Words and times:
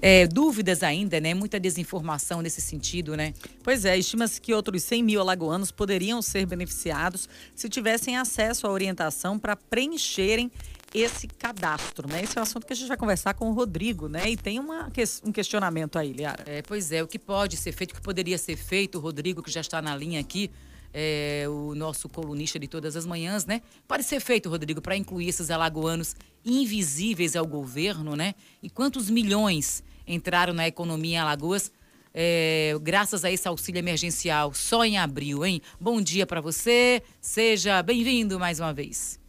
é, 0.00 0.26
dúvidas 0.26 0.82
ainda, 0.82 1.20
né? 1.20 1.34
Muita 1.34 1.58
desinformação 1.58 2.42
nesse 2.42 2.60
sentido, 2.60 3.16
né? 3.16 3.32
Pois 3.62 3.84
é, 3.84 3.96
estima-se 3.96 4.40
que 4.40 4.52
outros 4.52 4.82
100 4.82 5.02
mil 5.02 5.20
alagoanos 5.20 5.70
poderiam 5.70 6.20
ser 6.22 6.46
beneficiados 6.46 7.28
se 7.54 7.68
tivessem 7.68 8.16
acesso 8.16 8.66
à 8.66 8.70
orientação 8.70 9.38
para 9.38 9.56
preencherem 9.56 10.50
esse 10.94 11.26
cadastro, 11.26 12.08
né? 12.08 12.22
Esse 12.22 12.38
é 12.38 12.40
um 12.40 12.42
assunto 12.42 12.66
que 12.66 12.72
a 12.72 12.76
gente 12.76 12.88
vai 12.88 12.96
conversar 12.96 13.34
com 13.34 13.50
o 13.50 13.52
Rodrigo, 13.52 14.08
né? 14.08 14.30
E 14.30 14.36
tem 14.36 14.58
uma, 14.58 14.90
um 15.24 15.32
questionamento 15.32 15.98
aí, 15.98 16.12
Liara. 16.12 16.44
É, 16.46 16.62
pois 16.62 16.90
é, 16.92 17.02
o 17.02 17.06
que 17.06 17.18
pode 17.18 17.56
ser 17.56 17.72
feito, 17.72 17.92
o 17.92 17.94
que 17.94 18.00
poderia 18.00 18.38
ser 18.38 18.56
feito, 18.56 18.96
o 18.96 19.00
Rodrigo, 19.00 19.42
que 19.42 19.50
já 19.50 19.60
está 19.60 19.82
na 19.82 19.94
linha 19.94 20.20
aqui, 20.20 20.50
é, 20.98 21.44
o 21.46 21.74
nosso 21.74 22.08
colunista 22.08 22.58
de 22.58 22.66
todas 22.66 22.96
as 22.96 23.04
manhãs, 23.04 23.44
né? 23.44 23.60
Pode 23.86 24.02
ser 24.02 24.18
feito, 24.18 24.48
Rodrigo, 24.48 24.80
para 24.80 24.96
incluir 24.96 25.28
esses 25.28 25.50
alagoanos 25.50 26.16
invisíveis 26.42 27.36
ao 27.36 27.46
governo, 27.46 28.16
né? 28.16 28.34
E 28.62 28.70
quantos 28.70 29.10
milhões 29.10 29.84
entraram 30.06 30.54
na 30.54 30.66
economia 30.66 31.16
em 31.16 31.18
Alagoas 31.18 31.70
é, 32.14 32.74
graças 32.80 33.26
a 33.26 33.30
esse 33.30 33.46
auxílio 33.46 33.78
emergencial 33.78 34.54
só 34.54 34.86
em 34.86 34.96
abril, 34.96 35.44
hein? 35.44 35.60
Bom 35.78 36.00
dia 36.00 36.26
para 36.26 36.40
você, 36.40 37.02
seja 37.20 37.82
bem-vindo 37.82 38.40
mais 38.40 38.58
uma 38.58 38.72
vez. 38.72 39.20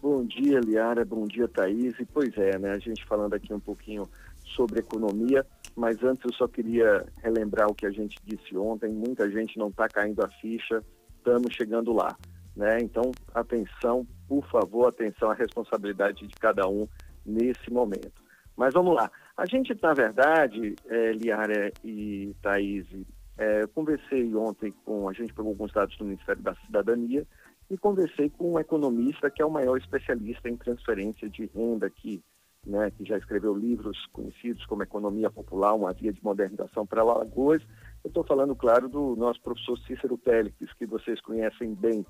Bom 0.00 0.24
dia, 0.24 0.58
Liara, 0.60 1.04
bom 1.04 1.26
dia, 1.26 1.46
Thaís. 1.46 1.98
E 2.00 2.06
pois 2.06 2.34
é, 2.38 2.58
né? 2.58 2.70
A 2.70 2.78
gente 2.78 3.04
falando 3.04 3.34
aqui 3.34 3.52
um 3.52 3.60
pouquinho 3.60 4.08
sobre 4.56 4.80
economia, 4.80 5.44
mas 5.76 6.02
antes 6.02 6.24
eu 6.24 6.32
só 6.32 6.48
queria 6.48 7.04
relembrar 7.22 7.68
o 7.68 7.74
que 7.74 7.84
a 7.84 7.90
gente 7.90 8.16
disse 8.24 8.56
ontem. 8.56 8.90
Muita 8.90 9.30
gente 9.30 9.58
não 9.58 9.68
está 9.68 9.86
caindo 9.86 10.24
a 10.24 10.28
ficha, 10.28 10.82
estamos 11.24 11.54
chegando 11.54 11.92
lá. 11.92 12.16
Né? 12.54 12.78
Então, 12.80 13.10
atenção, 13.34 14.06
por 14.28 14.46
favor, 14.48 14.86
atenção 14.86 15.30
à 15.30 15.34
responsabilidade 15.34 16.26
de 16.26 16.34
cada 16.36 16.68
um 16.68 16.86
nesse 17.24 17.72
momento. 17.72 18.22
Mas 18.56 18.74
vamos 18.74 18.94
lá. 18.94 19.10
A 19.36 19.46
gente, 19.46 19.76
na 19.82 19.94
verdade, 19.94 20.76
é, 20.86 21.12
Liara 21.12 21.72
e 21.82 22.36
Thaís, 22.40 22.86
é, 23.36 23.66
conversei 23.68 24.32
ontem 24.36 24.72
com, 24.84 25.08
a 25.08 25.12
gente 25.12 25.34
pegou 25.34 25.50
alguns 25.50 25.72
dados 25.72 25.96
do 25.96 26.04
Ministério 26.04 26.42
da 26.42 26.54
Cidadania 26.66 27.26
e 27.68 27.76
conversei 27.76 28.30
com 28.30 28.52
um 28.52 28.60
economista 28.60 29.28
que 29.30 29.42
é 29.42 29.46
o 29.46 29.50
maior 29.50 29.76
especialista 29.76 30.48
em 30.48 30.56
transferência 30.56 31.28
de 31.28 31.50
renda 31.52 31.86
aqui 31.86 32.22
né, 32.66 32.90
que 32.90 33.04
já 33.04 33.16
escreveu 33.18 33.54
livros 33.54 34.06
conhecidos 34.12 34.64
como 34.66 34.82
Economia 34.82 35.30
Popular, 35.30 35.74
uma 35.74 35.92
via 35.92 36.12
de 36.12 36.22
modernização 36.22 36.86
para 36.86 37.02
Alagoas. 37.02 37.62
Eu 38.04 38.08
estou 38.08 38.22
falando, 38.22 38.54
claro, 38.54 38.86
do 38.86 39.16
nosso 39.16 39.40
professor 39.40 39.78
Cícero 39.78 40.18
Pélix, 40.18 40.72
que 40.74 40.84
vocês 40.84 41.20
conhecem 41.22 41.74
bem. 41.74 42.04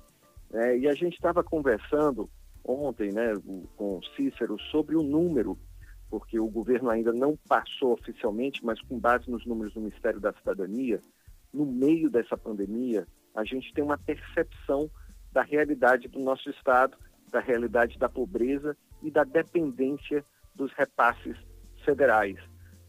Né, 0.51 0.77
e 0.79 0.87
a 0.89 0.93
gente 0.93 1.13
estava 1.13 1.41
conversando 1.41 2.29
ontem 2.65 3.13
né, 3.13 3.33
com 3.77 4.01
Cícero 4.15 4.59
sobre 4.71 4.97
o 4.97 5.01
número, 5.01 5.57
porque 6.09 6.37
o 6.37 6.49
governo 6.49 6.89
ainda 6.89 7.13
não 7.13 7.37
passou 7.47 7.93
oficialmente, 7.93 8.63
mas 8.63 8.81
com 8.81 8.99
base 8.99 9.31
nos 9.31 9.45
números 9.45 9.73
do 9.73 9.79
Ministério 9.79 10.19
da 10.19 10.33
Cidadania, 10.33 10.99
no 11.53 11.65
meio 11.65 12.09
dessa 12.09 12.35
pandemia, 12.35 13.07
a 13.33 13.45
gente 13.45 13.73
tem 13.73 13.83
uma 13.83 13.97
percepção 13.97 14.91
da 15.31 15.43
realidade 15.43 16.09
do 16.09 16.19
nosso 16.19 16.49
Estado, 16.49 16.97
da 17.31 17.39
realidade 17.39 17.97
da 17.97 18.09
pobreza 18.09 18.75
e 19.01 19.09
da 19.09 19.23
dependência 19.23 20.25
dos 20.53 20.73
repasses 20.73 21.37
federais. 21.85 22.37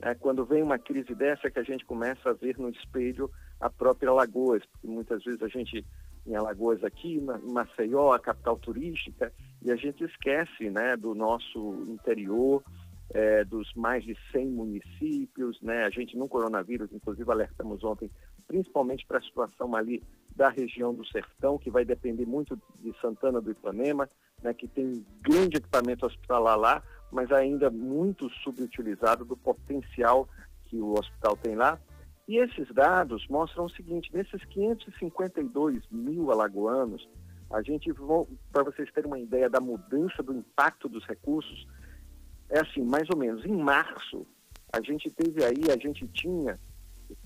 É, 0.00 0.14
quando 0.14 0.44
vem 0.44 0.62
uma 0.62 0.78
crise 0.78 1.14
dessa 1.14 1.50
que 1.50 1.58
a 1.58 1.62
gente 1.62 1.84
começa 1.84 2.30
a 2.30 2.34
ver 2.34 2.58
no 2.58 2.68
espelho 2.68 3.30
a 3.58 3.70
própria 3.70 4.10
Alagoas, 4.10 4.62
porque 4.66 4.86
muitas 4.86 5.24
vezes 5.24 5.42
a 5.42 5.48
gente 5.48 5.84
em 6.26 6.34
Alagoas 6.34 6.82
aqui, 6.82 7.14
em 7.14 7.52
Maceió, 7.52 8.12
a 8.12 8.18
capital 8.18 8.58
turística, 8.58 9.32
e 9.62 9.70
a 9.70 9.76
gente 9.76 10.02
esquece 10.04 10.68
né, 10.70 10.96
do 10.96 11.14
nosso 11.14 11.84
interior, 11.88 12.62
é, 13.10 13.44
dos 13.44 13.72
mais 13.74 14.04
de 14.04 14.16
100 14.32 14.46
municípios, 14.48 15.60
né? 15.62 15.84
A 15.84 15.90
gente 15.90 16.16
no 16.16 16.28
coronavírus, 16.28 16.92
inclusive 16.92 17.30
alertamos 17.30 17.84
ontem, 17.84 18.10
principalmente 18.48 19.06
para 19.06 19.18
a 19.18 19.22
situação 19.22 19.74
ali 19.76 20.02
da 20.34 20.48
região 20.48 20.92
do 20.92 21.06
Sertão, 21.06 21.58
que 21.58 21.70
vai 21.70 21.84
depender 21.84 22.26
muito 22.26 22.60
de 22.80 22.92
Santana 23.00 23.40
do 23.40 23.50
Ipanema, 23.50 24.08
né, 24.42 24.52
que 24.52 24.68
tem 24.68 25.04
grande 25.22 25.56
equipamento 25.56 26.04
hospitalar 26.04 26.58
lá, 26.58 26.82
mas 27.10 27.30
ainda 27.32 27.70
muito 27.70 28.28
subutilizado 28.42 29.24
do 29.24 29.36
potencial 29.36 30.28
que 30.64 30.76
o 30.80 30.92
hospital 30.98 31.36
tem 31.36 31.54
lá. 31.54 31.78
E 32.28 32.38
esses 32.38 32.68
dados 32.74 33.26
mostram 33.28 33.66
o 33.66 33.70
seguinte: 33.70 34.10
nesses 34.12 34.44
552 34.46 35.82
mil 35.90 36.30
alagoanos, 36.30 37.08
a 37.50 37.62
gente, 37.62 37.92
para 38.52 38.64
vocês 38.64 38.90
terem 38.92 39.08
uma 39.08 39.18
ideia 39.18 39.48
da 39.48 39.60
mudança 39.60 40.22
do 40.22 40.34
impacto 40.34 40.88
dos 40.88 41.04
recursos, 41.06 41.66
é 42.48 42.60
assim, 42.60 42.82
mais 42.82 43.08
ou 43.10 43.16
menos, 43.16 43.44
em 43.44 43.56
março, 43.56 44.26
a 44.72 44.80
gente 44.80 45.10
teve 45.10 45.44
aí, 45.44 45.70
a 45.70 45.78
gente 45.78 46.06
tinha 46.08 46.58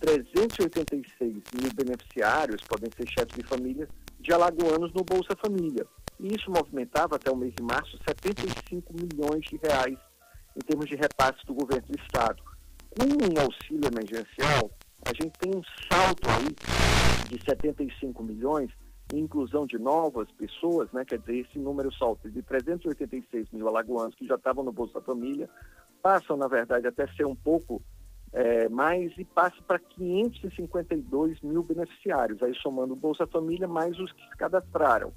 386 0.00 1.32
mil 1.32 1.74
beneficiários, 1.74 2.62
podem 2.62 2.90
ser 2.94 3.08
chefes 3.08 3.36
de 3.36 3.42
família, 3.42 3.88
de 4.20 4.32
alagoanos 4.32 4.92
no 4.92 5.02
Bolsa 5.02 5.34
Família. 5.36 5.86
E 6.22 6.34
isso 6.36 6.50
movimentava 6.50 7.16
até 7.16 7.30
o 7.30 7.36
mês 7.36 7.54
de 7.54 7.62
março 7.62 7.98
75 8.06 8.92
milhões 8.92 9.42
de 9.46 9.56
reais 9.56 9.98
em 10.54 10.60
termos 10.60 10.86
de 10.86 10.94
repasse 10.94 11.44
do 11.46 11.54
governo 11.54 11.86
do 11.88 11.98
Estado. 11.98 12.42
Com 12.90 13.06
um 13.06 13.40
auxílio 13.40 13.88
emergencial, 13.90 14.70
a 15.06 15.14
gente 15.14 15.32
tem 15.38 15.52
um 15.56 15.62
salto 15.90 16.28
aí 16.28 16.54
de 17.30 17.42
75 17.42 18.22
milhões 18.22 18.70
em 19.14 19.20
inclusão 19.20 19.66
de 19.66 19.78
novas 19.78 20.30
pessoas, 20.32 20.92
né? 20.92 21.06
quer 21.06 21.18
dizer, 21.20 21.38
esse 21.38 21.58
número 21.58 21.92
salta 21.94 22.28
de 22.28 22.42
386 22.42 23.50
mil 23.50 23.66
alagoanos 23.66 24.14
que 24.14 24.26
já 24.26 24.34
estavam 24.34 24.62
no 24.62 24.72
Bolsa 24.72 25.00
Família, 25.00 25.48
passam, 26.02 26.36
na 26.36 26.48
verdade, 26.48 26.86
até 26.86 27.06
ser 27.14 27.26
um 27.26 27.34
pouco 27.34 27.82
é, 28.32 28.68
mais 28.68 29.10
e 29.16 29.24
passa 29.24 29.56
para 29.66 29.78
552 29.78 31.40
mil 31.40 31.62
beneficiários, 31.62 32.42
aí 32.42 32.54
somando 32.56 32.92
o 32.92 32.96
Bolsa 32.96 33.26
Família 33.26 33.66
mais 33.66 33.98
os 33.98 34.12
que 34.12 34.22
se 34.22 34.36
cadastraram 34.36 35.12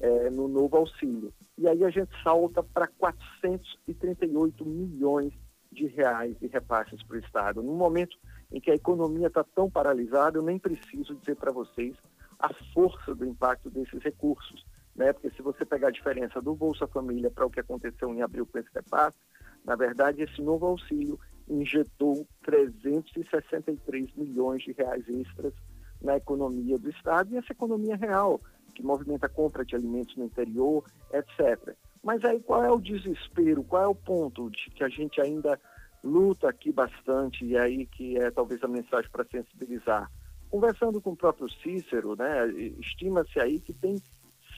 é, 0.00 0.30
no 0.30 0.48
novo 0.48 0.76
auxílio. 0.76 1.32
E 1.56 1.68
aí 1.68 1.84
a 1.84 1.90
gente 1.90 2.10
salta 2.22 2.62
para 2.62 2.86
438 2.86 4.64
milhões 4.64 5.32
de 5.70 5.86
reais 5.86 6.38
de 6.38 6.46
repasses 6.46 7.02
para 7.02 7.16
o 7.16 7.20
Estado. 7.20 7.62
No 7.62 7.74
momento 7.74 8.16
em 8.52 8.60
que 8.60 8.70
a 8.70 8.74
economia 8.74 9.26
está 9.26 9.42
tão 9.42 9.70
paralisada, 9.70 10.38
eu 10.38 10.42
nem 10.42 10.58
preciso 10.58 11.14
dizer 11.16 11.36
para 11.36 11.52
vocês 11.52 11.96
a 12.38 12.52
força 12.72 13.14
do 13.14 13.24
impacto 13.24 13.70
desses 13.70 14.02
recursos. 14.02 14.64
Né? 14.94 15.12
Porque 15.12 15.30
se 15.30 15.42
você 15.42 15.64
pegar 15.64 15.88
a 15.88 15.92
diferença 15.92 16.40
do 16.40 16.54
Bolsa 16.54 16.86
Família 16.86 17.30
para 17.30 17.46
o 17.46 17.50
que 17.50 17.60
aconteceu 17.60 18.12
em 18.14 18.22
abril 18.22 18.46
com 18.46 18.58
esse 18.58 18.68
repasse, 18.72 19.18
na 19.64 19.74
verdade, 19.74 20.22
esse 20.22 20.40
novo 20.42 20.66
auxílio 20.66 21.18
injetou 21.48 22.26
363 22.42 24.14
milhões 24.14 24.62
de 24.62 24.72
reais 24.72 25.06
extras 25.08 25.52
na 26.00 26.16
economia 26.16 26.78
do 26.78 26.90
Estado 26.90 27.32
e 27.32 27.38
essa 27.38 27.52
economia 27.52 27.96
real 27.96 28.40
que 28.74 28.82
movimenta 28.82 29.26
a 29.26 29.30
compra 29.30 29.64
de 29.64 29.74
alimentos 29.74 30.16
no 30.16 30.24
interior, 30.24 30.84
etc. 31.12 31.74
Mas 32.02 32.24
aí 32.24 32.40
qual 32.40 32.64
é 32.64 32.70
o 32.70 32.80
desespero, 32.80 33.64
qual 33.64 33.82
é 33.82 33.88
o 33.88 33.94
ponto 33.94 34.50
de 34.50 34.70
que 34.70 34.84
a 34.84 34.88
gente 34.88 35.20
ainda 35.20 35.58
luta 36.02 36.48
aqui 36.48 36.70
bastante 36.70 37.44
e 37.44 37.56
aí 37.56 37.86
que 37.86 38.18
é 38.18 38.30
talvez 38.30 38.62
a 38.62 38.68
mensagem 38.68 39.10
para 39.10 39.24
sensibilizar. 39.24 40.10
Conversando 40.50 41.00
com 41.00 41.12
o 41.12 41.16
próprio 41.16 41.50
Cícero, 41.50 42.14
né, 42.14 42.46
estima-se 42.78 43.40
aí 43.40 43.58
que 43.58 43.72
tem 43.72 43.96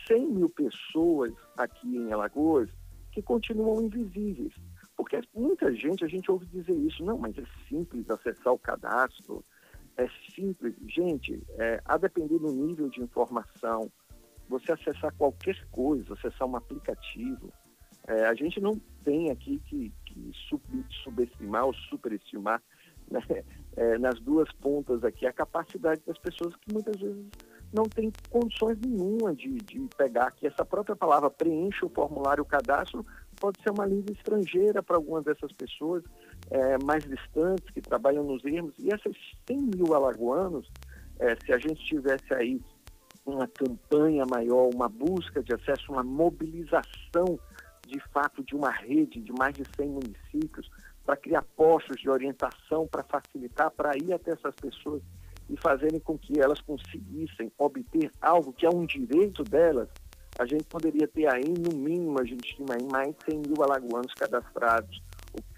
100 0.09 0.27
mil 0.27 0.51
pessoas 0.51 1.33
aqui 1.57 1.97
em 1.97 2.13
Alagoas 2.13 2.69
que 3.13 3.23
continuam 3.23 3.83
invisíveis. 3.83 4.53
Porque 4.97 5.21
muita 5.35 5.73
gente, 5.75 6.05
a 6.05 6.09
gente 6.09 6.31
ouve 6.31 6.47
dizer 6.47 6.75
isso, 6.75 7.05
não, 7.05 7.19
mas 7.19 7.37
é 7.39 7.45
simples 7.69 8.11
acessar 8.11 8.53
o 8.53 8.59
cadastro, 8.59 9.45
é 9.97 10.07
simples. 10.35 10.75
Gente, 10.87 11.43
é, 11.59 11.81
a 11.85 11.97
depender 11.97 12.39
do 12.39 12.53
nível 12.53 12.89
de 12.89 13.03
informação, 13.03 13.91
você 14.49 14.73
acessar 14.73 15.13
qualquer 15.15 15.57
coisa, 15.71 16.15
acessar 16.15 16.47
um 16.49 16.57
aplicativo. 16.57 17.53
É, 18.07 18.27
a 18.27 18.35
gente 18.35 18.61
não 18.61 18.81
tem 19.05 19.31
aqui 19.31 19.61
que, 19.67 19.93
que 20.05 20.31
sub, 20.49 20.63
subestimar 21.03 21.67
ou 21.67 21.75
superestimar 21.75 22.63
né, 23.11 23.21
é, 23.77 23.99
nas 23.99 24.21
duas 24.21 24.51
pontas 24.53 25.03
aqui 25.05 25.27
a 25.27 25.33
capacidade 25.33 26.01
das 26.07 26.19
pessoas 26.19 26.55
que 26.57 26.73
muitas 26.73 27.01
vezes 27.01 27.27
não 27.73 27.85
têm 27.85 28.13
condições 28.31 28.79
nenhuma 28.81 29.35
de, 29.35 29.55
de 29.57 29.81
pegar 29.97 30.29
aqui 30.29 30.47
essa 30.47 30.65
própria 30.65 30.95
palavra, 30.95 31.29
preenche 31.29 31.85
o 31.85 31.89
formulário, 31.89 32.43
o 32.43 32.47
cadastro, 32.47 33.05
pode 33.41 33.61
ser 33.63 33.71
uma 33.71 33.85
língua 33.85 34.13
estrangeira 34.13 34.83
para 34.83 34.97
algumas 34.97 35.25
dessas 35.25 35.53
pessoas 35.53 36.03
é, 36.51 36.79
mais 36.85 37.05
distantes, 37.05 37.69
que 37.71 37.81
trabalham 37.81 38.25
nos 38.25 38.45
ermos. 38.45 38.73
E 38.79 38.93
essas 38.93 39.15
100 39.47 39.71
mil 39.75 39.95
alagoanos, 39.95 40.71
é, 41.19 41.37
se 41.45 41.53
a 41.53 41.59
gente 41.59 41.85
tivesse 41.85 42.33
aí 42.33 42.61
uma 43.27 43.47
campanha 43.49 44.25
maior, 44.25 44.71
uma 44.73 44.89
busca 44.89 45.43
de 45.43 45.53
acesso, 45.53 45.93
uma 45.93 46.03
mobilização 46.03 47.39
de 47.87 48.01
fato 48.13 48.43
de 48.45 48.55
uma 48.55 48.71
rede 48.71 49.21
de 49.21 49.33
mais 49.33 49.55
de 49.55 49.65
100 49.77 49.89
municípios 49.89 50.71
para 51.05 51.17
criar 51.17 51.43
postos 51.57 52.01
de 52.01 52.09
orientação 52.11 52.87
para 52.87 53.05
facilitar, 53.05 53.71
para 53.71 53.97
ir 53.97 54.13
até 54.13 54.33
essas 54.33 54.55
pessoas 54.55 55.03
e 55.49 55.57
fazerem 55.57 56.01
com 56.01 56.19
que 56.19 56.41
elas 56.41 56.61
conseguissem 56.61 57.53
obter 57.57 58.11
algo 58.21 58.53
que 58.53 58.67
é 58.67 58.71
um 58.71 58.85
direito 58.85 59.45
delas, 59.45 59.89
a 60.39 60.45
gente 60.45 60.65
poderia 60.65 61.07
ter 61.09 61.33
aí, 61.33 61.49
no 61.49 61.77
mínimo, 61.77 62.21
a 62.21 62.25
gente 62.25 62.45
estima 62.45 62.75
aí 62.75 62.87
mais 62.91 63.15
de 63.15 63.33
100 63.33 63.43
mil 63.47 63.63
alagoanos 63.63 64.13
cadastrados, 64.15 65.01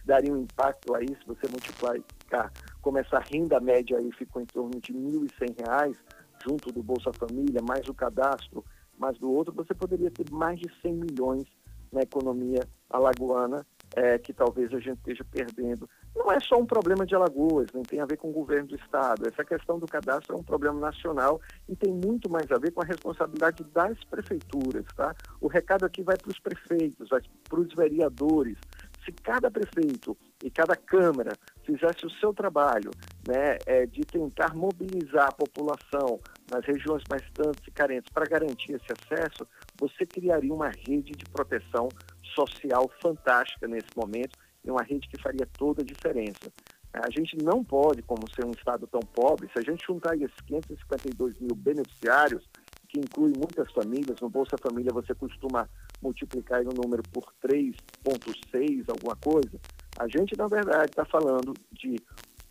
daria 0.05 0.33
um 0.33 0.39
impacto 0.39 0.95
aí, 0.95 1.09
se 1.09 1.27
você 1.27 1.49
multiplicar, 1.49 2.53
como 2.81 2.99
essa 2.99 3.19
renda 3.19 3.59
média 3.61 3.99
aí 3.99 4.13
ficou 4.13 4.41
em 4.41 4.47
torno 4.47 4.79
de 4.81 4.93
R$ 4.93 4.99
1.100, 4.99 5.97
junto 6.45 6.73
do 6.73 6.83
Bolsa 6.83 7.13
Família, 7.13 7.61
mais 7.63 7.89
o 7.89 7.95
cadastro, 7.95 8.65
mais 8.99 9.17
do 9.19 9.31
outro, 9.31 9.55
você 9.55 9.75
poderia 9.75 10.11
ter 10.11 10.31
mais 10.31 10.59
de 10.59 10.69
100 10.83 10.93
milhões 10.93 11.45
na 11.93 12.03
economia 12.03 12.61
alagoana, 12.91 13.65
é, 13.97 14.19
que 14.19 14.33
talvez 14.33 14.73
a 14.73 14.79
gente 14.79 14.99
esteja 14.99 15.25
perdendo. 15.25 15.89
Não 16.15 16.31
é 16.31 16.39
só 16.41 16.59
um 16.59 16.67
problema 16.67 17.07
de 17.07 17.15
Alagoas, 17.15 17.69
não 17.73 17.83
tem 17.83 18.01
a 18.01 18.07
ver 18.07 18.17
com 18.17 18.29
o 18.29 18.33
governo 18.33 18.69
do 18.69 18.77
Estado. 18.77 19.27
Essa 19.27 19.45
questão 19.45 19.79
do 19.79 19.87
cadastro 19.87 20.37
é 20.37 20.39
um 20.39 20.43
problema 20.43 20.79
nacional 20.79 21.41
e 21.69 21.75
tem 21.75 21.93
muito 21.93 22.31
mais 22.31 22.51
a 22.51 22.59
ver 22.59 22.73
com 22.73 22.83
a 22.83 22.85
responsabilidade 22.85 23.65
das 23.73 24.03
prefeituras. 24.05 24.85
Tá? 24.95 25.15
O 25.41 25.49
recado 25.49 25.85
aqui 25.87 26.03
vai 26.03 26.17
para 26.17 26.31
os 26.31 26.39
prefeitos, 26.39 27.09
vai 27.09 27.23
para 27.49 27.61
os 27.61 27.75
vereadores. 27.75 28.59
Se 29.05 29.13
cada 29.13 29.51
prefeito 29.51 30.17
e 30.45 30.51
cada 30.51 30.77
Câmara 30.77 31.33
fizesse 31.65 32.05
o 32.05 32.11
seu 32.11 32.35
trabalho 32.35 32.91
né, 33.29 33.59
é, 33.67 33.85
de 33.85 34.01
tentar 34.01 34.55
mobilizar 34.55 35.29
a 35.29 35.33
população 35.33 36.19
nas 36.51 36.65
regiões 36.65 37.03
mais 37.11 37.23
tantas 37.35 37.63
e 37.67 37.71
carentes 37.71 38.11
para 38.11 38.25
garantir 38.25 38.73
esse 38.73 38.87
acesso, 38.91 39.47
você 39.79 40.07
criaria 40.07 40.53
uma 40.53 40.71
rede 40.71 41.13
de 41.13 41.27
proteção 41.27 41.91
social 42.35 42.91
fantástica 43.03 43.69
nesse 43.69 43.91
momento 43.95 44.39
e 44.65 44.71
uma 44.71 44.83
rede 44.83 45.07
que 45.09 45.21
faria 45.21 45.47
toda 45.59 45.83
a 45.83 45.85
diferença. 45.85 46.51
A 46.91 47.11
gente 47.11 47.37
não 47.37 47.63
pode, 47.63 48.01
como 48.01 48.23
ser 48.35 48.47
um 48.47 48.51
Estado 48.51 48.87
tão 48.87 49.01
pobre, 49.01 49.47
se 49.53 49.59
a 49.59 49.63
gente 49.63 49.85
juntar 49.87 50.17
esses 50.17 50.41
552 50.47 51.39
mil 51.39 51.55
beneficiários, 51.55 52.49
que 52.89 52.99
inclui 52.99 53.35
muitas 53.37 53.71
famílias, 53.73 54.19
no 54.23 54.31
Bolsa 54.31 54.57
Família 54.57 54.91
você 54.91 55.15
costuma 55.15 55.69
multiplicar 56.01 56.63
o 56.63 56.73
número 56.73 57.03
por 57.13 57.31
3,6, 57.45 58.85
alguma 58.89 59.17
coisa, 59.17 59.61
a 59.99 60.09
gente, 60.09 60.35
na 60.39 60.47
verdade, 60.47 60.91
está 60.91 61.05
falando 61.05 61.53
de 61.73 61.97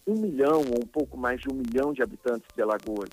um 0.07 0.15
milhão 0.15 0.61
ou 0.61 0.83
um 0.83 0.87
pouco 0.87 1.17
mais 1.17 1.41
de 1.41 1.49
um 1.49 1.53
milhão 1.53 1.91
de 1.91 2.01
habitantes 2.01 2.47
de 2.55 2.61
Alagoas. 2.61 3.09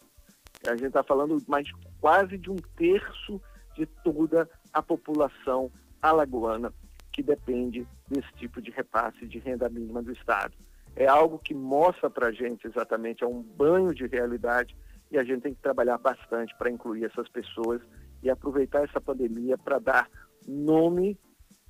A 0.67 0.77
gente 0.77 0.87
está 0.87 1.03
falando 1.03 1.37
mais 1.49 1.69
quase 2.01 2.39
de 2.39 2.51
um 2.51 2.57
terço 2.77 3.41
de 3.75 3.85
toda 4.05 4.49
a 4.73 4.81
população 4.81 5.71
alagoana 6.01 6.73
que 7.13 7.23
depende 7.23 7.87
desse 8.09 8.33
tipo 8.35 8.63
de 8.63 8.71
repasse 8.71 9.27
de 9.27 9.39
renda 9.39 9.69
mínima 9.69 10.03
do 10.03 10.13
Estado. 10.13 10.55
É 10.97 11.07
algo 11.07 11.39
que 11.39 11.55
mostra 11.55 12.09
para 12.09 12.29
a 12.29 12.33
gente 12.33 12.67
exatamente, 12.67 13.25
é 13.25 13.27
um 13.27 13.43
banho 13.43 13.93
de 13.93 14.07
realidade 14.07 14.77
e 15.11 15.19
a 15.19 15.25
gente 15.25 15.43
tem 15.43 15.55
que 15.55 15.61
trabalhar 15.61 15.99
bastante 15.99 16.55
para 16.57 16.71
incluir 16.71 17.05
essas 17.05 17.29
pessoas 17.29 17.81
e 18.23 18.31
aproveitar 18.31 18.85
essa 18.85 19.01
pandemia 19.01 19.59
para 19.59 19.79
dar 19.79 20.09
nome, 20.47 21.19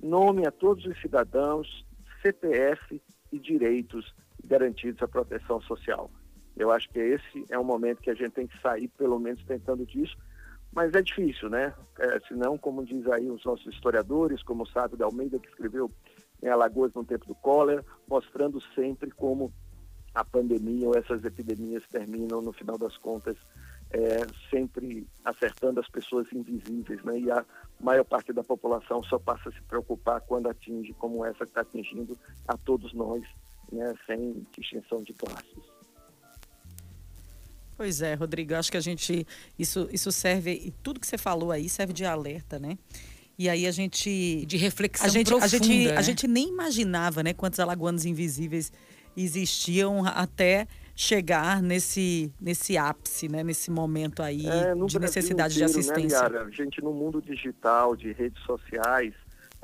nome 0.01 0.47
a 0.47 0.51
todos 0.51 0.85
os 0.85 0.99
cidadãos, 1.01 1.85
CPF 2.21 3.01
e 3.31 3.39
direitos 3.39 4.13
garantidos 4.45 5.01
à 5.01 5.07
proteção 5.07 5.61
social. 5.61 6.09
Eu 6.55 6.71
acho 6.71 6.89
que 6.89 6.99
esse 6.99 7.45
é 7.49 7.59
um 7.59 7.63
momento 7.63 8.01
que 8.01 8.09
a 8.09 8.13
gente 8.13 8.31
tem 8.31 8.47
que 8.47 8.59
sair, 8.61 8.87
pelo 8.97 9.19
menos, 9.19 9.43
tentando 9.43 9.85
disso, 9.85 10.17
mas 10.71 10.93
é 10.93 11.01
difícil, 11.01 11.49
né? 11.49 11.73
É, 11.99 12.19
senão, 12.27 12.57
como 12.57 12.85
diz 12.85 13.07
aí 13.07 13.29
os 13.29 13.43
nossos 13.43 13.73
historiadores, 13.73 14.43
como 14.43 14.63
o 14.63 14.67
Sábio 14.67 14.97
de 14.97 15.03
Almeida, 15.03 15.39
que 15.39 15.47
escreveu 15.47 15.91
em 16.41 16.47
Alagoas 16.47 16.93
no 16.93 17.03
tempo 17.03 17.25
do 17.25 17.35
cólera, 17.35 17.83
mostrando 18.07 18.61
sempre 18.73 19.11
como 19.11 19.53
a 20.13 20.23
pandemia 20.23 20.87
ou 20.87 20.97
essas 20.97 21.23
epidemias 21.25 21.83
terminam, 21.89 22.41
no 22.41 22.53
final 22.53 22.77
das 22.77 22.97
contas, 22.97 23.35
é, 23.91 24.25
sempre 24.49 25.07
acertando 25.23 25.79
as 25.79 25.89
pessoas 25.89 26.25
invisíveis, 26.33 27.03
né? 27.03 27.19
E 27.19 27.31
a 27.31 27.45
maior 27.79 28.03
parte 28.03 28.31
da 28.33 28.43
população 28.43 29.03
só 29.03 29.19
passa 29.19 29.49
a 29.49 29.51
se 29.51 29.61
preocupar 29.63 30.21
quando 30.21 30.49
atinge, 30.49 30.93
como 30.93 31.25
essa 31.25 31.45
que 31.45 31.51
está 31.51 31.61
atingindo 31.61 32.17
a 32.47 32.57
todos 32.57 32.93
nós, 32.93 33.23
né? 33.71 33.93
Sem 34.05 34.45
distinção 34.57 35.03
de 35.03 35.13
classes. 35.13 35.75
Pois 37.77 38.01
é, 38.01 38.13
Rodrigo, 38.13 38.55
acho 38.55 38.71
que 38.71 38.77
a 38.77 38.81
gente 38.81 39.27
isso 39.59 39.89
isso 39.91 40.11
serve 40.11 40.51
e 40.51 40.71
tudo 40.71 40.99
que 40.99 41.07
você 41.07 41.17
falou 41.17 41.51
aí 41.51 41.67
serve 41.67 41.91
de 41.91 42.05
alerta, 42.05 42.57
né? 42.57 42.77
E 43.37 43.49
aí 43.49 43.67
a 43.67 43.71
gente 43.71 44.45
de 44.45 44.55
reflexão 44.55 45.05
a 45.05 45.09
gente, 45.09 45.27
profunda, 45.27 45.45
a 45.45 45.47
gente 45.49 45.85
né? 45.87 45.97
a 45.97 46.01
gente 46.01 46.27
nem 46.27 46.47
imaginava, 46.47 47.21
né, 47.21 47.33
quantos 47.33 47.59
alagoanos 47.59 48.05
invisíveis 48.05 48.71
existiam 49.15 50.05
até 50.05 50.67
chegar 50.95 51.61
nesse 51.61 52.31
nesse 52.39 52.77
ápice, 52.77 53.27
né, 53.27 53.43
nesse 53.43 53.69
momento 53.69 54.23
aí 54.23 54.47
É, 54.47 54.73
de 54.73 54.75
Brasil 54.75 54.99
necessidade 55.01 55.53
de 55.55 55.63
inteiro, 55.63 55.79
assistência. 55.79 56.29
Né, 56.29 56.39
a 56.39 56.49
gente 56.49 56.81
no 56.81 56.93
mundo 56.93 57.21
digital, 57.21 57.93
de 57.93 58.13
redes 58.13 58.41
sociais, 58.43 59.13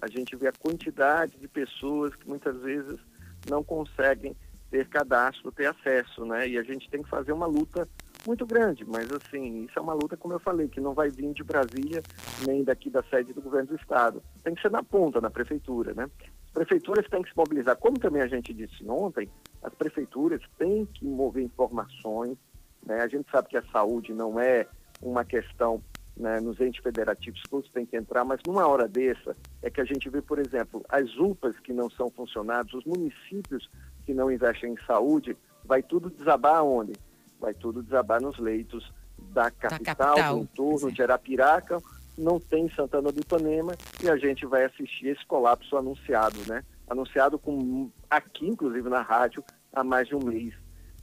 a 0.02 0.08
gente 0.08 0.36
vê 0.36 0.50
a 0.50 0.52
quantidade 0.52 1.38
de 1.40 1.48
pessoas 1.48 2.14
que 2.14 2.28
muitas 2.28 2.60
vezes 2.62 3.00
não 3.50 3.64
conseguem 3.64 4.36
ter 4.70 4.88
cadastro, 4.88 5.52
ter 5.52 5.68
acesso, 5.68 6.26
né? 6.26 6.48
E 6.48 6.58
a 6.58 6.64
gente 6.64 6.90
tem 6.90 7.04
que 7.04 7.10
fazer 7.10 7.34
uma 7.34 7.46
luta 7.46 7.88
muito 8.26 8.46
grande, 8.46 8.86
mas 8.86 9.12
assim, 9.12 9.66
isso 9.66 9.78
é 9.78 9.82
uma 9.82 9.94
luta, 9.94 10.16
como 10.16 10.34
eu 10.34 10.40
falei, 10.40 10.68
que 10.68 10.80
não 10.80 10.94
vai 10.94 11.10
vir 11.10 11.34
de 11.34 11.44
Brasília 11.44 12.02
nem 12.48 12.64
daqui 12.64 12.90
da 12.90 13.04
sede 13.04 13.34
do 13.34 13.42
governo 13.42 13.70
do 13.70 13.76
estado. 13.76 14.24
Tem 14.44 14.56
que 14.56 14.62
ser 14.62 14.72
na 14.72 14.84
ponta, 14.84 15.20
na 15.20 15.30
prefeitura, 15.30 15.94
né? 15.94 16.10
As 16.46 16.52
prefeituras 16.54 17.08
têm 17.10 17.22
que 17.22 17.30
se 17.30 17.38
mobilizar, 17.38 17.76
como 17.78 18.00
também 18.00 18.22
a 18.22 18.28
gente 18.28 18.54
disse 18.54 18.88
ontem, 18.88 19.30
as 19.62 19.74
prefeituras 19.74 20.42
têm 20.58 20.86
que 20.86 21.06
mover 21.06 21.44
informações, 21.44 22.38
né? 22.86 23.02
A 23.02 23.08
gente 23.08 23.30
sabe 23.30 23.50
que 23.50 23.58
a 23.58 23.64
saúde 23.72 24.14
não 24.14 24.40
é 24.40 24.68
uma 25.02 25.26
questão 25.26 25.82
né, 26.16 26.40
nos 26.40 26.60
entes 26.60 26.82
federativos, 26.84 27.42
todos 27.50 27.70
têm 27.72 27.86
que 27.86 27.98
entrar, 27.98 28.24
mas 28.24 28.40
numa 28.46 28.68
hora 28.68 28.88
dessa 28.88 29.36
é 29.62 29.70
que 29.70 29.82
a 29.82 29.86
gente 29.86 30.10
vê, 30.10 30.22
por 30.22 30.40
exemplo, 30.40 30.84
as 30.90 31.16
UPAs 31.18 31.58
que 31.60 31.74
não 31.74 31.90
são 31.90 32.10
funcionados, 32.10 32.74
os 32.74 32.86
municípios 32.86 33.70
que 34.06 34.14
não 34.14 34.32
investem 34.32 34.74
em 34.74 34.86
saúde, 34.86 35.38
vai 35.64 35.82
tudo 35.82 36.10
desabar 36.10 36.64
onde? 36.64 36.94
Vai 37.40 37.54
tudo 37.54 37.82
desabar 37.82 38.22
nos 38.22 38.38
leitos 38.38 38.94
da 39.18 39.50
capital, 39.52 40.16
capital, 40.16 40.36
do 40.36 40.44
entorno 40.44 40.90
é. 40.90 40.92
de 40.92 41.02
Arapiraca, 41.02 41.82
não 42.18 42.40
tem 42.40 42.70
Santana 42.72 43.12
do 43.12 43.20
Ipanema 43.20 43.76
e 44.04 44.10
a 44.10 44.18
gente 44.18 44.46
vai 44.46 44.66
assistir 44.66 45.08
esse 45.08 45.26
colapso 45.26 45.78
anunciado, 45.78 46.38
né? 46.48 46.64
Anunciado 46.88 47.40
com 47.40 47.90
aqui, 48.10 48.48
inclusive 48.48 48.90
na 48.90 49.02
rádio, 49.02 49.44
há 49.74 49.84
mais 49.84 50.08
de 50.08 50.16
um 50.16 50.24
mês. 50.24 50.54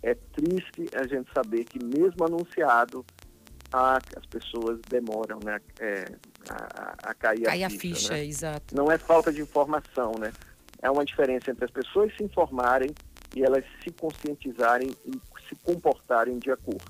É 0.02 0.14
triste 0.14 0.86
a 0.94 1.06
gente 1.06 1.32
saber 1.32 1.64
que 1.64 1.82
mesmo 1.82 2.24
anunciado, 2.24 3.04
a- 3.72 3.98
as 4.16 4.26
pessoas 4.26 4.80
demoram 4.88 5.38
né, 5.44 5.58
é, 5.80 6.04
a, 6.50 7.10
a- 7.10 7.14
cair 7.14 7.42
Cai 7.42 7.62
a 7.62 7.66
a 7.66 7.70
ficha. 7.70 7.80
ficha, 7.94 8.12
né? 8.14 8.24
exato. 8.24 8.74
Não 8.74 8.90
é 8.90 8.98
falta 8.98 9.32
de 9.32 9.40
informação, 9.40 10.12
né? 10.18 10.32
É 10.80 10.90
uma 10.90 11.04
diferença 11.04 11.50
entre 11.50 11.64
as 11.64 11.70
pessoas 11.70 12.14
se 12.16 12.22
informarem 12.22 12.90
e 13.34 13.42
elas 13.42 13.64
se 13.82 13.90
conscientizarem 13.90 14.90
e 15.04 15.10
se 15.48 15.54
comportarem 15.64 16.38
de 16.38 16.50
acordo. 16.50 16.84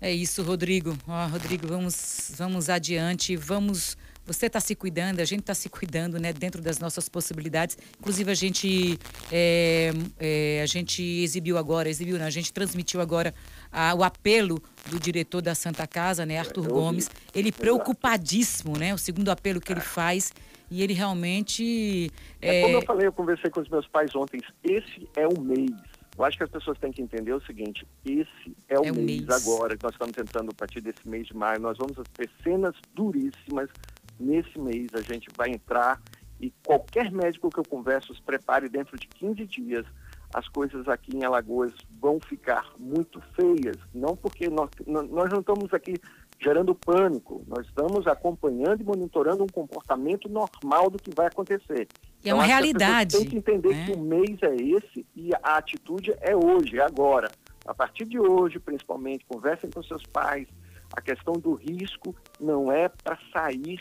É 0.00 0.10
isso, 0.12 0.42
Rodrigo. 0.42 0.96
Ó, 1.06 1.26
Rodrigo, 1.26 1.66
vamos, 1.66 2.32
vamos 2.36 2.68
adiante, 2.68 3.36
vamos. 3.36 3.96
Você 4.26 4.46
está 4.46 4.58
se 4.60 4.74
cuidando, 4.74 5.20
a 5.20 5.24
gente 5.24 5.40
está 5.40 5.54
se 5.54 5.68
cuidando, 5.68 6.18
né, 6.18 6.32
dentro 6.32 6.62
das 6.62 6.78
nossas 6.78 7.08
possibilidades. 7.08 7.76
Inclusive 8.00 8.30
a 8.30 8.34
gente, 8.34 8.98
é, 9.30 9.92
é, 10.18 10.60
a 10.62 10.66
gente 10.66 11.02
exibiu 11.02 11.58
agora, 11.58 11.88
exibiu, 11.88 12.18
não, 12.18 12.24
a 12.24 12.30
gente 12.30 12.52
transmitiu 12.52 13.00
agora 13.00 13.34
a- 13.70 13.94
o 13.94 14.02
apelo 14.02 14.62
do 14.90 14.98
diretor 14.98 15.42
da 15.42 15.54
Santa 15.54 15.86
Casa, 15.86 16.24
né, 16.24 16.38
Arthur. 16.38 16.68
Gomes. 16.68 17.10
Ele 17.34 17.52
preocupadíssimo, 17.52 18.76
né, 18.78 18.94
o 18.94 18.98
segundo 18.98 19.28
apelo 19.30 19.60
que 19.60 19.72
ele 19.72 19.80
faz 19.80 20.32
e 20.70 20.82
ele 20.82 20.94
realmente 20.94 22.10
É, 22.40 22.60
é, 22.60 22.62
como 22.62 22.76
eu 22.78 22.82
falei, 22.82 23.06
eu 23.06 23.12
conversei 23.12 23.50
com 23.50 23.60
os 23.60 23.68
meus 23.68 23.86
pais 23.86 24.14
ontem, 24.16 24.40
esse 24.62 25.08
é 25.16 25.26
o 25.26 25.38
mês. 25.40 25.70
Eu 26.16 26.24
acho 26.24 26.38
que 26.38 26.44
as 26.44 26.50
pessoas 26.50 26.78
têm 26.78 26.92
que 26.92 27.02
entender 27.02 27.32
o 27.32 27.44
seguinte, 27.44 27.84
esse 28.04 28.56
é 28.68 28.78
o, 28.78 28.84
É 28.84 28.92
mês, 28.92 29.22
mês. 29.26 29.28
agora, 29.30 29.76
que 29.76 29.82
nós 29.82 29.92
estamos 29.94 30.14
tentando, 30.14 30.50
a 30.50 30.54
partir 30.54 30.80
desse 30.80 31.06
mês 31.06 31.26
de 31.26 31.36
maio, 31.36 31.60
nós 31.60 31.76
vamos 31.76 31.96
ter 32.16 32.30
cenas 32.42 32.74
duríssimas. 32.94 33.68
Nesse 34.18 34.58
mês 34.58 34.88
a 34.94 35.00
gente 35.00 35.28
vai 35.36 35.50
entrar 35.50 36.00
e 36.40 36.52
qualquer 36.64 37.10
médico 37.10 37.48
que 37.48 37.58
eu 37.58 37.64
converso 37.64 38.14
se 38.14 38.22
prepare 38.22 38.68
dentro 38.68 38.98
de 38.98 39.06
15 39.08 39.46
dias. 39.46 39.86
As 40.34 40.48
coisas 40.48 40.88
aqui 40.88 41.16
em 41.16 41.24
Alagoas 41.24 41.72
vão 42.00 42.18
ficar 42.20 42.72
muito 42.78 43.22
feias, 43.36 43.76
não 43.94 44.16
porque 44.16 44.48
nós, 44.48 44.68
nós 44.86 45.30
não 45.30 45.40
estamos 45.40 45.72
aqui 45.72 45.94
gerando 46.40 46.74
pânico, 46.74 47.44
nós 47.46 47.64
estamos 47.66 48.06
acompanhando 48.06 48.80
e 48.80 48.84
monitorando 48.84 49.44
um 49.44 49.46
comportamento 49.46 50.28
normal 50.28 50.90
do 50.90 50.98
que 50.98 51.14
vai 51.14 51.28
acontecer. 51.28 51.86
E 52.24 52.28
é 52.28 52.34
uma 52.34 52.42
pessoas 52.42 52.46
realidade, 52.46 53.16
Tem 53.16 53.26
que 53.28 53.36
entender 53.36 53.74
né? 53.74 53.86
que 53.86 53.92
o 53.92 54.00
mês 54.00 54.42
é 54.42 54.56
esse 54.56 55.06
e 55.14 55.30
a 55.34 55.56
atitude 55.56 56.12
é 56.20 56.34
hoje, 56.34 56.78
é 56.78 56.82
agora. 56.82 57.30
A 57.64 57.72
partir 57.72 58.04
de 58.04 58.18
hoje, 58.18 58.58
principalmente, 58.58 59.24
conversem 59.26 59.70
com 59.70 59.82
seus 59.82 60.02
pais. 60.02 60.48
A 60.92 61.00
questão 61.00 61.34
do 61.34 61.54
risco 61.54 62.14
não 62.38 62.70
é 62.70 62.88
para 62.88 63.18
sair 63.32 63.80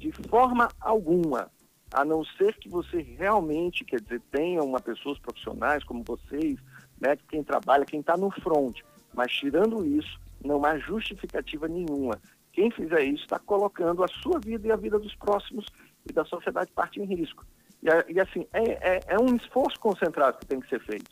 de 0.00 0.10
forma 0.28 0.68
alguma, 0.80 1.50
a 1.92 2.04
não 2.06 2.24
ser 2.24 2.56
que 2.56 2.70
você 2.70 3.02
realmente, 3.02 3.84
quer 3.84 4.00
dizer, 4.00 4.20
tenha 4.32 4.62
uma 4.62 4.80
pessoas 4.80 5.18
profissionais 5.18 5.84
como 5.84 6.02
vocês, 6.02 6.58
né, 6.98 7.18
quem 7.28 7.44
trabalha, 7.44 7.84
quem 7.84 8.00
está 8.00 8.16
no 8.16 8.30
front. 8.30 8.80
Mas 9.14 9.30
tirando 9.30 9.84
isso, 9.84 10.18
não 10.42 10.64
há 10.64 10.78
justificativa 10.78 11.68
nenhuma. 11.68 12.18
Quem 12.50 12.70
fizer 12.70 13.04
isso 13.04 13.24
está 13.24 13.38
colocando 13.38 14.02
a 14.02 14.08
sua 14.08 14.40
vida 14.40 14.68
e 14.68 14.72
a 14.72 14.76
vida 14.76 14.98
dos 14.98 15.14
próximos 15.16 15.66
e 16.08 16.12
da 16.14 16.24
sociedade 16.24 16.72
parte 16.72 16.98
em 16.98 17.04
risco. 17.04 17.44
E, 17.82 18.14
e 18.14 18.18
assim, 18.18 18.46
é, 18.54 18.96
é, 18.96 19.00
é 19.08 19.18
um 19.18 19.36
esforço 19.36 19.78
concentrado 19.78 20.38
que 20.38 20.46
tem 20.46 20.60
que 20.60 20.68
ser 20.68 20.80
feito. 20.80 21.10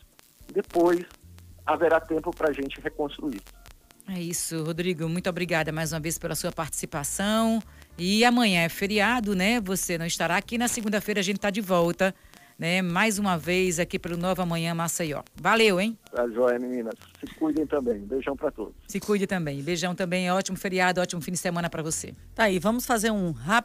Depois 0.51 1.05
haverá 1.63 1.99
tempo 1.99 2.35
para 2.35 2.49
a 2.49 2.53
gente 2.53 2.81
reconstruir. 2.81 3.41
É 4.11 4.19
isso, 4.19 4.63
Rodrigo. 4.63 5.07
Muito 5.07 5.29
obrigada 5.29 5.71
mais 5.71 5.93
uma 5.93 5.99
vez 5.99 6.17
pela 6.17 6.33
sua 6.33 6.51
participação. 6.51 7.61
E 7.95 8.25
amanhã 8.25 8.63
é 8.63 8.69
feriado, 8.69 9.35
né? 9.35 9.61
Você 9.61 9.99
não 9.99 10.05
estará 10.05 10.35
aqui. 10.35 10.57
Na 10.57 10.67
segunda-feira 10.67 11.19
a 11.19 11.23
gente 11.23 11.35
está 11.35 11.51
de 11.51 11.61
volta, 11.61 12.15
né? 12.57 12.81
Mais 12.81 13.19
uma 13.19 13.37
vez 13.37 13.79
aqui 13.79 13.99
pelo 13.99 14.17
Nova 14.17 14.43
Manhã 14.47 14.73
Maceió. 14.73 15.21
Valeu, 15.35 15.79
hein? 15.79 15.95
Tá 16.11 16.27
joia, 16.27 16.57
meninas. 16.57 16.95
Se 17.19 17.35
cuidem 17.35 17.67
também. 17.67 17.99
Beijão 17.99 18.35
para 18.35 18.49
todos. 18.49 18.73
Se 18.87 18.99
cuide 18.99 19.27
também. 19.27 19.61
Beijão 19.61 19.93
também. 19.93 20.31
Ótimo 20.31 20.57
feriado, 20.57 20.99
ótimo 20.99 21.21
fim 21.21 21.33
de 21.33 21.37
semana 21.37 21.69
para 21.69 21.83
você. 21.83 22.15
Tá 22.33 22.45
aí, 22.45 22.57
vamos 22.57 22.87
fazer 22.87 23.11
um 23.11 23.29
rápido 23.29 23.49